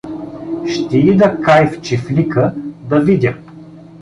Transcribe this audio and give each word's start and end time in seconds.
Ще 0.73 0.97
ида— 1.09 1.29
кай— 1.45 1.65
в 1.71 1.81
чифлика 1.81 2.53
да 2.89 2.99
видя. 2.99 3.33